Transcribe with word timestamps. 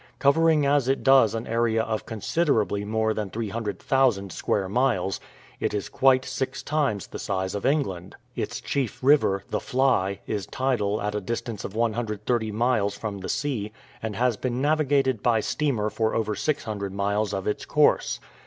Covering 0.17 0.65
as 0.65 0.87
it 0.87 1.03
does 1.03 1.35
an 1.35 1.45
area 1.45 1.83
of 1.83 2.07
considerably 2.07 2.83
more 2.83 3.13
than 3.13 3.29
300,000 3.29 4.31
square 4.31 4.67
miles, 4.67 5.19
it 5.59 5.75
is 5.75 5.89
quite 5.89 6.25
six 6.25 6.63
times 6.63 7.05
the 7.05 7.19
size 7.19 7.53
of 7.53 7.67
England. 7.67 8.15
Its 8.35 8.59
chief 8.61 8.97
river, 9.03 9.43
the 9.51 9.59
Fly, 9.59 10.19
is 10.25 10.47
tidal 10.47 10.99
at 11.03 11.13
a 11.13 11.21
distance 11.21 11.63
of 11.63 11.75
130 11.75 12.51
miles 12.51 12.97
from 12.97 13.19
the 13.19 13.29
sea, 13.29 13.71
and 14.01 14.15
has 14.15 14.37
been 14.37 14.59
naviga, 14.59 15.03
ted 15.03 15.21
by 15.21 15.39
steamer 15.39 15.87
for 15.91 16.15
over 16.15 16.33
600 16.33 16.91
miles 16.91 17.31
of 17.31 17.45
its 17.45 17.63
course. 17.63 18.19